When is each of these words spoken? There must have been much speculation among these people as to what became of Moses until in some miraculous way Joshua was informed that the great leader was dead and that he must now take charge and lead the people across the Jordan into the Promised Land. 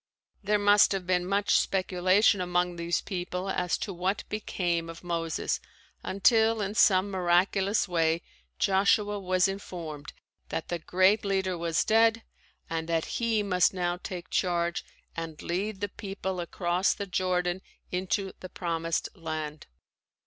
There 0.43 0.57
must 0.57 0.93
have 0.93 1.05
been 1.05 1.27
much 1.29 1.59
speculation 1.59 2.41
among 2.41 2.75
these 2.75 3.01
people 3.01 3.51
as 3.51 3.77
to 3.77 3.93
what 3.93 4.23
became 4.29 4.89
of 4.89 5.03
Moses 5.03 5.59
until 6.01 6.59
in 6.59 6.73
some 6.73 7.11
miraculous 7.11 7.87
way 7.87 8.23
Joshua 8.57 9.19
was 9.19 9.47
informed 9.47 10.13
that 10.49 10.69
the 10.69 10.79
great 10.79 11.23
leader 11.23 11.55
was 11.55 11.83
dead 11.85 12.23
and 12.67 12.89
that 12.89 13.05
he 13.21 13.43
must 13.43 13.75
now 13.75 13.97
take 13.97 14.31
charge 14.31 14.83
and 15.15 15.39
lead 15.43 15.81
the 15.81 15.89
people 15.89 16.39
across 16.39 16.95
the 16.95 17.05
Jordan 17.05 17.61
into 17.91 18.31
the 18.39 18.49
Promised 18.49 19.07
Land. 19.13 19.67